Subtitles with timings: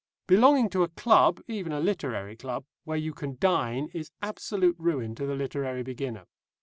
[0.25, 5.13] Belonging to a club even a literary club where you can dine is absolute ruin
[5.13, 6.25] to the literary beginner.